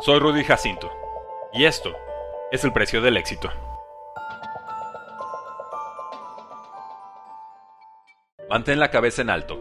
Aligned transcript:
Soy 0.00 0.18
Rudy 0.18 0.42
Jacinto, 0.42 0.90
y 1.52 1.64
esto 1.64 1.94
es 2.50 2.64
el 2.64 2.72
precio 2.72 3.00
del 3.02 3.16
éxito. 3.16 3.50
Mantén 8.50 8.80
la 8.80 8.90
cabeza 8.90 9.22
en 9.22 9.30
alto. 9.30 9.60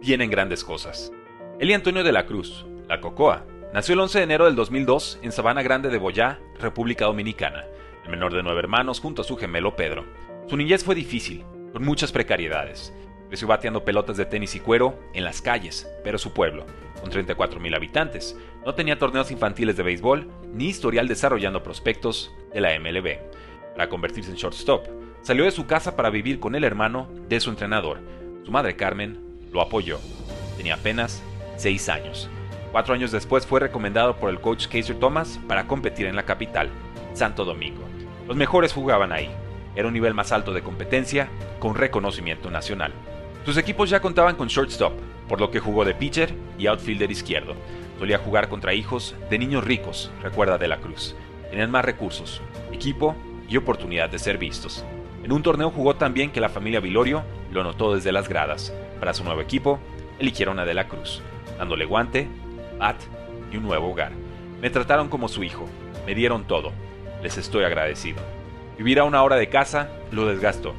Vienen 0.00 0.28
grandes 0.28 0.64
cosas. 0.64 1.12
Eli 1.60 1.72
Antonio 1.72 2.04
de 2.04 2.12
la 2.12 2.26
Cruz, 2.26 2.66
la 2.88 3.00
Cocoa, 3.00 3.46
nació 3.72 3.94
el 3.94 4.00
11 4.00 4.18
de 4.18 4.24
enero 4.24 4.44
del 4.44 4.56
2002 4.56 5.20
en 5.22 5.32
Sabana 5.32 5.62
Grande 5.62 5.88
de 5.88 5.98
Boyá, 5.98 6.40
República 6.58 7.06
Dominicana, 7.06 7.64
el 8.04 8.10
menor 8.10 8.34
de 8.34 8.42
nueve 8.42 8.58
hermanos 8.58 9.00
junto 9.00 9.22
a 9.22 9.24
su 9.24 9.36
gemelo 9.38 9.76
Pedro. 9.76 10.04
Su 10.46 10.58
niñez 10.58 10.84
fue 10.84 10.94
difícil, 10.94 11.46
con 11.72 11.84
muchas 11.84 12.12
precariedades. 12.12 12.92
Creció 13.30 13.46
bateando 13.46 13.84
pelotas 13.84 14.16
de 14.16 14.26
tenis 14.26 14.56
y 14.56 14.60
cuero 14.60 14.98
en 15.14 15.22
las 15.22 15.40
calles, 15.40 15.88
pero 16.02 16.18
su 16.18 16.32
pueblo, 16.32 16.66
con 17.00 17.12
34.000 17.12 17.76
habitantes, 17.76 18.36
no 18.66 18.74
tenía 18.74 18.98
torneos 18.98 19.30
infantiles 19.30 19.76
de 19.76 19.84
béisbol 19.84 20.28
ni 20.52 20.66
historial 20.66 21.06
desarrollando 21.06 21.62
prospectos 21.62 22.32
de 22.52 22.60
la 22.60 22.76
MLB. 22.78 23.18
Para 23.74 23.88
convertirse 23.88 24.32
en 24.32 24.36
shortstop, 24.36 24.84
salió 25.22 25.44
de 25.44 25.52
su 25.52 25.66
casa 25.66 25.94
para 25.94 26.10
vivir 26.10 26.40
con 26.40 26.56
el 26.56 26.64
hermano 26.64 27.08
de 27.28 27.38
su 27.38 27.50
entrenador. 27.50 28.00
Su 28.44 28.50
madre 28.50 28.74
Carmen 28.74 29.20
lo 29.52 29.60
apoyó. 29.60 30.00
Tenía 30.56 30.74
apenas 30.74 31.22
6 31.56 31.88
años. 31.88 32.28
Cuatro 32.72 32.94
años 32.94 33.12
después 33.12 33.46
fue 33.46 33.60
recomendado 33.60 34.16
por 34.16 34.28
el 34.28 34.40
coach 34.40 34.66
Casey 34.66 34.96
Thomas 34.98 35.38
para 35.46 35.68
competir 35.68 36.06
en 36.06 36.16
la 36.16 36.24
capital, 36.24 36.68
Santo 37.14 37.44
Domingo. 37.44 37.84
Los 38.26 38.36
mejores 38.36 38.72
jugaban 38.72 39.12
ahí. 39.12 39.30
Era 39.76 39.86
un 39.86 39.94
nivel 39.94 40.14
más 40.14 40.32
alto 40.32 40.52
de 40.52 40.62
competencia, 40.62 41.28
con 41.60 41.76
reconocimiento 41.76 42.50
nacional. 42.50 42.92
Sus 43.44 43.56
equipos 43.56 43.88
ya 43.88 44.00
contaban 44.00 44.36
con 44.36 44.48
shortstop, 44.48 44.92
por 45.28 45.40
lo 45.40 45.50
que 45.50 45.60
jugó 45.60 45.84
de 45.84 45.94
pitcher 45.94 46.34
y 46.58 46.66
outfielder 46.66 47.10
izquierdo. 47.10 47.54
Solía 47.98 48.18
jugar 48.18 48.48
contra 48.48 48.74
hijos 48.74 49.14
de 49.30 49.38
niños 49.38 49.64
ricos, 49.64 50.10
recuerda 50.22 50.58
de 50.58 50.68
la 50.68 50.78
Cruz. 50.78 51.14
Tenían 51.50 51.70
más 51.70 51.84
recursos, 51.84 52.42
equipo 52.72 53.16
y 53.48 53.56
oportunidad 53.56 54.10
de 54.10 54.18
ser 54.18 54.38
vistos. 54.38 54.84
En 55.22 55.32
un 55.32 55.42
torneo 55.42 55.70
jugó 55.70 55.96
tan 55.96 56.14
bien 56.14 56.30
que 56.30 56.40
la 56.40 56.48
familia 56.48 56.80
Vilorio 56.80 57.24
lo 57.50 57.64
notó 57.64 57.94
desde 57.94 58.12
las 58.12 58.28
gradas. 58.28 58.72
Para 58.98 59.14
su 59.14 59.24
nuevo 59.24 59.40
equipo, 59.40 59.78
eligieron 60.18 60.58
a 60.58 60.64
De 60.64 60.74
la 60.74 60.88
Cruz, 60.88 61.22
dándole 61.58 61.84
guante, 61.86 62.28
bat 62.78 62.96
y 63.52 63.56
un 63.56 63.64
nuevo 63.64 63.90
hogar. 63.90 64.12
Me 64.60 64.70
trataron 64.70 65.08
como 65.08 65.28
su 65.28 65.42
hijo, 65.44 65.66
me 66.06 66.14
dieron 66.14 66.44
todo. 66.44 66.72
Les 67.22 67.38
estoy 67.38 67.64
agradecido. 67.64 68.20
Vivir 68.76 68.98
a 68.98 69.04
una 69.04 69.22
hora 69.22 69.36
de 69.36 69.48
casa 69.48 69.90
lo 70.10 70.26
desgastó. 70.26 70.74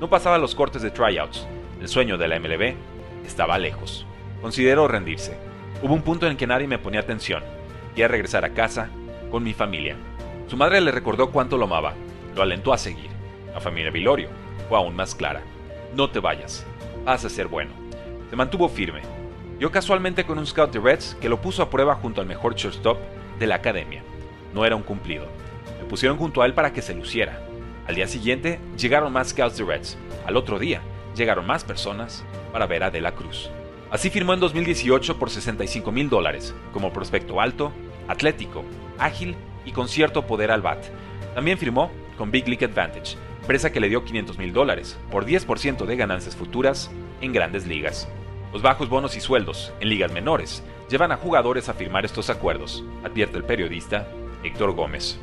No 0.00 0.08
pasaba 0.08 0.38
los 0.38 0.54
cortes 0.54 0.82
de 0.82 0.90
tryouts, 0.90 1.46
el 1.84 1.90
sueño 1.90 2.16
de 2.16 2.28
la 2.28 2.40
MLB 2.40 2.76
estaba 3.26 3.58
lejos. 3.58 4.06
Consideró 4.40 4.88
rendirse. 4.88 5.36
Hubo 5.82 5.92
un 5.92 6.00
punto 6.00 6.26
en 6.26 6.38
que 6.38 6.46
nadie 6.46 6.66
me 6.66 6.78
ponía 6.78 7.00
atención. 7.00 7.44
Quería 7.90 8.08
regresar 8.08 8.42
a 8.46 8.54
casa 8.54 8.88
con 9.30 9.42
mi 9.44 9.52
familia. 9.52 9.94
Su 10.46 10.56
madre 10.56 10.80
le 10.80 10.92
recordó 10.92 11.30
cuánto 11.30 11.58
lo 11.58 11.66
amaba. 11.66 11.92
Lo 12.34 12.40
alentó 12.40 12.72
a 12.72 12.78
seguir. 12.78 13.10
La 13.52 13.60
familia 13.60 13.90
Vilorio 13.90 14.30
fue 14.66 14.78
aún 14.78 14.96
más 14.96 15.14
clara. 15.14 15.42
No 15.94 16.08
te 16.08 16.20
vayas. 16.20 16.64
Vas 17.04 17.26
a 17.26 17.28
ser 17.28 17.48
bueno. 17.48 17.72
Se 18.30 18.36
mantuvo 18.36 18.70
firme. 18.70 19.02
Yo 19.60 19.70
casualmente 19.70 20.24
con 20.24 20.38
un 20.38 20.46
scout 20.46 20.72
de 20.72 20.80
Reds 20.80 21.18
que 21.20 21.28
lo 21.28 21.42
puso 21.42 21.62
a 21.62 21.68
prueba 21.68 21.96
junto 21.96 22.22
al 22.22 22.26
mejor 22.26 22.54
shortstop 22.54 22.96
de 23.38 23.46
la 23.46 23.56
academia. 23.56 24.02
No 24.54 24.64
era 24.64 24.74
un 24.74 24.82
cumplido. 24.82 25.26
Me 25.82 25.86
pusieron 25.86 26.16
junto 26.16 26.40
a 26.40 26.46
él 26.46 26.54
para 26.54 26.72
que 26.72 26.80
se 26.80 26.94
luciera. 26.94 27.42
Al 27.86 27.94
día 27.94 28.08
siguiente 28.08 28.58
llegaron 28.78 29.12
más 29.12 29.28
scouts 29.28 29.58
de 29.58 29.64
Reds. 29.64 29.98
Al 30.24 30.38
otro 30.38 30.58
día 30.58 30.80
llegaron 31.14 31.46
más 31.46 31.64
personas 31.64 32.24
para 32.52 32.66
ver 32.66 32.82
a 32.82 32.90
De 32.90 33.00
la 33.00 33.12
Cruz. 33.12 33.50
Así 33.90 34.10
firmó 34.10 34.34
en 34.34 34.40
2018 34.40 35.18
por 35.18 35.30
65 35.30 35.92
mil 35.92 36.08
dólares, 36.08 36.54
como 36.72 36.92
prospecto 36.92 37.40
alto, 37.40 37.72
atlético, 38.08 38.64
ágil 38.98 39.36
y 39.64 39.72
con 39.72 39.88
cierto 39.88 40.26
poder 40.26 40.50
al 40.50 40.62
bat. 40.62 40.84
También 41.34 41.58
firmó 41.58 41.90
con 42.18 42.30
Big 42.30 42.48
League 42.48 42.64
Advantage, 42.64 43.16
empresa 43.40 43.70
que 43.70 43.80
le 43.80 43.88
dio 43.88 44.04
500 44.04 44.38
mil 44.38 44.52
dólares 44.52 44.98
por 45.10 45.26
10% 45.26 45.84
de 45.84 45.96
ganancias 45.96 46.36
futuras 46.36 46.90
en 47.20 47.32
grandes 47.32 47.66
ligas. 47.66 48.08
Los 48.52 48.62
bajos 48.62 48.88
bonos 48.88 49.16
y 49.16 49.20
sueldos 49.20 49.72
en 49.80 49.88
ligas 49.88 50.12
menores 50.12 50.62
llevan 50.88 51.12
a 51.12 51.16
jugadores 51.16 51.68
a 51.68 51.74
firmar 51.74 52.04
estos 52.04 52.30
acuerdos, 52.30 52.84
advierte 53.04 53.36
el 53.36 53.44
periodista 53.44 54.08
Héctor 54.42 54.72
Gómez. 54.72 55.18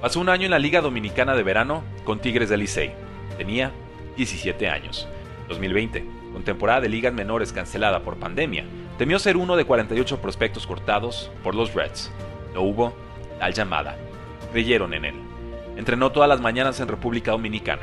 Pasó 0.00 0.20
un 0.20 0.28
año 0.28 0.44
en 0.44 0.50
la 0.50 0.58
Liga 0.58 0.80
Dominicana 0.80 1.34
de 1.34 1.42
Verano 1.42 1.82
con 2.04 2.20
Tigres 2.20 2.48
del 2.48 2.60
Licey. 2.60 2.92
Tenía 3.38 3.72
17 4.16 4.68
años. 4.68 5.08
2020, 5.48 6.04
con 6.32 6.42
temporada 6.42 6.80
de 6.80 6.88
ligas 6.88 7.12
menores 7.12 7.52
cancelada 7.52 8.02
por 8.02 8.16
pandemia, 8.16 8.64
temió 8.98 9.18
ser 9.18 9.36
uno 9.36 9.56
de 9.56 9.64
48 9.64 10.20
prospectos 10.20 10.66
cortados 10.66 11.30
por 11.42 11.54
los 11.54 11.74
Reds. 11.74 12.10
No 12.54 12.62
hubo 12.62 12.94
tal 13.38 13.52
llamada. 13.52 13.96
Creyeron 14.52 14.94
en 14.94 15.04
él. 15.04 15.14
Entrenó 15.76 16.10
todas 16.12 16.28
las 16.28 16.40
mañanas 16.40 16.80
en 16.80 16.88
República 16.88 17.32
Dominicana. 17.32 17.82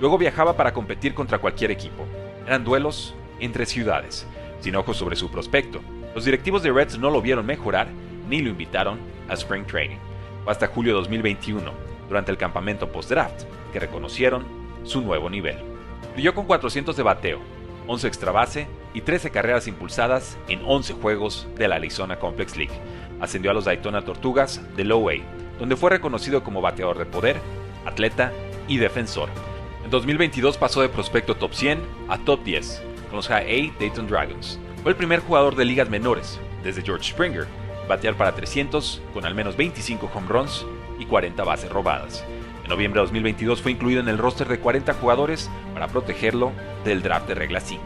Luego 0.00 0.18
viajaba 0.18 0.56
para 0.56 0.72
competir 0.72 1.14
contra 1.14 1.38
cualquier 1.38 1.70
equipo. 1.70 2.04
Eran 2.46 2.64
duelos 2.64 3.14
entre 3.40 3.66
ciudades, 3.66 4.26
sin 4.60 4.76
ojos 4.76 4.96
sobre 4.96 5.16
su 5.16 5.30
prospecto. 5.30 5.80
Los 6.14 6.24
directivos 6.24 6.62
de 6.62 6.72
Reds 6.72 6.98
no 6.98 7.10
lo 7.10 7.22
vieron 7.22 7.46
mejorar 7.46 7.88
ni 8.28 8.40
lo 8.40 8.50
invitaron 8.50 8.98
a 9.28 9.34
Spring 9.34 9.64
Training. 9.64 9.98
Fue 10.44 10.52
hasta 10.52 10.66
julio 10.66 10.92
de 10.92 11.00
2021, 11.00 11.72
durante 12.08 12.30
el 12.30 12.38
campamento 12.38 12.90
post-draft, 12.90 13.44
que 13.72 13.80
reconocieron 13.80 14.44
su 14.84 15.00
nuevo 15.00 15.28
nivel. 15.30 15.77
Brilló 16.14 16.34
con 16.34 16.46
400 16.46 16.96
de 16.96 17.02
bateo, 17.02 17.40
11 17.86 18.06
extra 18.06 18.32
base 18.32 18.66
y 18.94 19.00
13 19.00 19.30
carreras 19.30 19.66
impulsadas 19.66 20.36
en 20.48 20.60
11 20.64 20.94
juegos 20.94 21.46
de 21.56 21.68
la 21.68 21.76
Arizona 21.76 22.18
Complex 22.18 22.56
League. 22.56 22.74
Ascendió 23.20 23.50
a 23.50 23.54
los 23.54 23.64
Daytona 23.64 24.04
Tortugas 24.04 24.60
de 24.76 24.84
Low 24.84 25.08
A, 25.10 25.14
donde 25.58 25.76
fue 25.76 25.90
reconocido 25.90 26.42
como 26.42 26.60
bateador 26.60 26.98
de 26.98 27.06
poder, 27.06 27.36
atleta 27.84 28.32
y 28.68 28.78
defensor. 28.78 29.28
En 29.84 29.90
2022 29.90 30.58
pasó 30.58 30.82
de 30.82 30.88
prospecto 30.88 31.34
top 31.34 31.52
100 31.54 31.80
a 32.08 32.18
top 32.18 32.44
10 32.44 32.82
con 33.08 33.16
los 33.16 33.28
High 33.28 33.70
A 33.70 33.78
Dayton 33.80 34.06
Dragons. 34.06 34.58
Fue 34.82 34.92
el 34.92 34.96
primer 34.96 35.20
jugador 35.20 35.56
de 35.56 35.64
ligas 35.64 35.88
menores, 35.88 36.38
desde 36.62 36.82
George 36.82 37.10
Springer, 37.10 37.46
batear 37.88 38.14
para 38.14 38.34
300 38.34 39.00
con 39.14 39.24
al 39.24 39.34
menos 39.34 39.56
25 39.56 40.10
home 40.14 40.28
runs 40.28 40.66
y 40.98 41.06
40 41.06 41.42
bases 41.42 41.70
robadas. 41.70 42.24
Noviembre 42.68 43.00
de 43.00 43.06
2022 43.06 43.62
fue 43.62 43.72
incluido 43.72 44.00
en 44.00 44.08
el 44.08 44.18
roster 44.18 44.46
de 44.46 44.58
40 44.58 44.92
jugadores 44.94 45.50
para 45.72 45.88
protegerlo 45.88 46.52
del 46.84 47.02
draft 47.02 47.26
de 47.26 47.34
regla 47.34 47.60
5. 47.60 47.82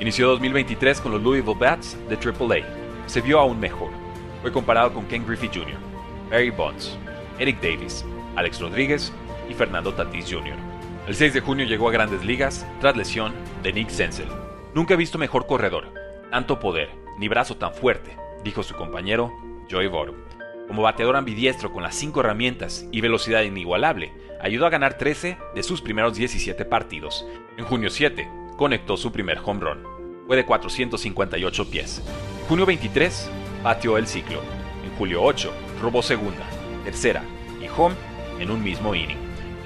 Inició 0.00 0.28
2023 0.28 1.00
con 1.00 1.12
los 1.12 1.22
Louisville 1.22 1.58
Bats 1.58 1.96
de 2.08 2.16
AAA. 2.16 3.06
Se 3.06 3.22
vio 3.22 3.40
aún 3.40 3.58
mejor. 3.58 3.90
Fue 4.42 4.52
comparado 4.52 4.92
con 4.92 5.06
Ken 5.06 5.26
Griffey 5.26 5.48
Jr., 5.48 5.78
Barry 6.30 6.50
Bonds, 6.50 6.96
Eric 7.38 7.60
Davis, 7.60 8.04
Alex 8.36 8.60
Rodríguez 8.60 9.12
y 9.48 9.54
Fernando 9.54 9.94
Tatis 9.94 10.26
Jr. 10.30 10.56
El 11.06 11.14
6 11.14 11.32
de 11.32 11.40
junio 11.40 11.64
llegó 11.64 11.88
a 11.88 11.92
grandes 11.92 12.22
ligas 12.22 12.66
tras 12.80 12.96
lesión 12.96 13.32
de 13.62 13.72
Nick 13.72 13.88
Senzel. 13.88 14.28
Nunca 14.74 14.92
he 14.92 14.98
visto 14.98 15.16
mejor 15.16 15.46
corredor, 15.46 15.86
tanto 16.30 16.60
poder, 16.60 16.90
ni 17.18 17.28
brazo 17.28 17.56
tan 17.56 17.72
fuerte, 17.72 18.14
dijo 18.44 18.62
su 18.62 18.74
compañero 18.74 19.32
Joey 19.70 19.88
Votto. 19.88 20.27
Como 20.68 20.82
bateador 20.82 21.16
ambidiestro 21.16 21.72
con 21.72 21.82
las 21.82 21.94
5 21.96 22.20
herramientas 22.20 22.86
y 22.92 23.00
velocidad 23.00 23.42
inigualable, 23.42 24.12
ayudó 24.40 24.66
a 24.66 24.70
ganar 24.70 24.98
13 24.98 25.38
de 25.54 25.62
sus 25.62 25.80
primeros 25.80 26.14
17 26.14 26.64
partidos. 26.66 27.26
En 27.56 27.64
junio 27.64 27.88
7, 27.88 28.28
conectó 28.58 28.98
su 28.98 29.10
primer 29.10 29.40
home 29.42 29.60
run. 29.60 29.82
Fue 30.26 30.36
de 30.36 30.44
458 30.44 31.70
pies. 31.70 32.02
Junio 32.48 32.66
23, 32.66 33.30
batió 33.62 33.96
el 33.96 34.06
ciclo. 34.06 34.42
En 34.84 34.94
julio 34.98 35.22
8, 35.22 35.52
robó 35.80 36.02
segunda, 36.02 36.46
tercera 36.84 37.22
y 37.62 37.66
home 37.74 37.94
en 38.38 38.50
un 38.50 38.62
mismo 38.62 38.94
inning. 38.94 39.16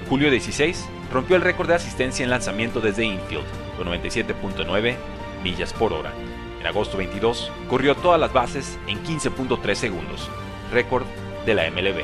En 0.01 0.07
julio 0.07 0.31
16, 0.31 0.87
rompió 1.11 1.35
el 1.35 1.41
récord 1.41 1.67
de 1.67 1.75
asistencia 1.75 2.23
en 2.23 2.29
lanzamiento 2.29 2.79
desde 2.79 3.03
infield, 3.03 3.45
con 3.77 3.87
97.9 3.87 4.95
millas 5.43 5.73
por 5.73 5.91
hora. 5.91 6.13
En 6.61 6.67
agosto 6.67 6.97
22, 6.97 7.51
corrió 7.69 7.93
todas 7.95 8.19
las 8.19 8.31
bases 8.31 8.79
en 8.87 9.03
15.3 9.03 9.75
segundos, 9.75 10.29
récord 10.73 11.05
de 11.45 11.53
la 11.53 11.69
MLB. 11.69 12.03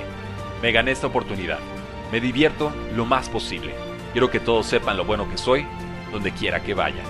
Me 0.62 0.72
gané 0.72 0.92
esta 0.92 1.08
oportunidad. 1.08 1.60
Me 2.12 2.20
divierto 2.22 2.72
lo 2.96 3.06
más 3.06 3.30
posible. 3.30 3.74
Quiero 4.14 4.32
que 4.32 4.40
todos 4.40 4.66
sepan 4.66 4.98
lo 4.98 5.06
bueno 5.06 5.30
que 5.30 5.38
soy, 5.38 5.66
donde 6.12 6.32
quiera 6.32 6.62
que 6.62 6.74
vaya. 6.74 7.04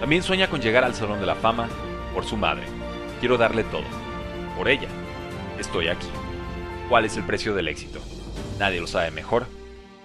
También 0.00 0.22
sueña 0.22 0.48
con 0.48 0.60
llegar 0.60 0.84
al 0.84 0.94
Salón 0.94 1.20
de 1.20 1.26
la 1.26 1.34
Fama 1.34 1.68
por 2.14 2.24
su 2.24 2.36
madre. 2.36 2.64
Quiero 3.20 3.38
darle 3.38 3.64
todo. 3.64 3.84
Por 4.56 4.68
ella. 4.68 4.88
Estoy 5.58 5.88
aquí. 5.88 6.08
¿Cuál 6.88 7.04
es 7.04 7.16
el 7.16 7.22
precio 7.22 7.54
del 7.54 7.68
éxito? 7.68 8.00
Nadie 8.58 8.80
lo 8.80 8.86
sabe 8.86 9.10
mejor 9.10 9.46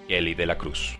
que 0.08 0.18
Eli 0.18 0.36
de 0.36 0.46
la 0.46 0.58
Cruz. 0.58 1.00